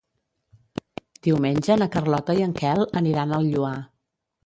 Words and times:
Diumenge 1.27 1.77
na 1.83 1.89
Carlota 1.99 2.39
i 2.41 2.49
en 2.49 2.59
Quel 2.65 2.85
aniran 3.05 3.39
al 3.41 3.51
Lloar. 3.55 3.79